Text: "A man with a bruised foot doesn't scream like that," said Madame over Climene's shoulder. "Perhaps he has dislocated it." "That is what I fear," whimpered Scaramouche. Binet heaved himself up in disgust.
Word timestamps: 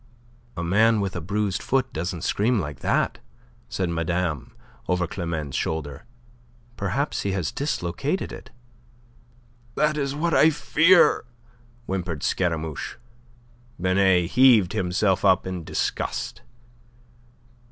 "A 0.57 0.63
man 0.63 0.99
with 0.99 1.15
a 1.15 1.21
bruised 1.21 1.61
foot 1.61 1.93
doesn't 1.93 2.23
scream 2.23 2.57
like 2.59 2.79
that," 2.79 3.19
said 3.69 3.87
Madame 3.87 4.51
over 4.87 5.05
Climene's 5.05 5.55
shoulder. 5.55 6.05
"Perhaps 6.75 7.21
he 7.21 7.33
has 7.33 7.51
dislocated 7.51 8.31
it." 8.31 8.49
"That 9.75 9.97
is 9.97 10.15
what 10.15 10.33
I 10.33 10.49
fear," 10.49 11.25
whimpered 11.85 12.23
Scaramouche. 12.23 12.95
Binet 13.79 14.31
heaved 14.31 14.73
himself 14.73 15.23
up 15.23 15.45
in 15.45 15.63
disgust. 15.63 16.41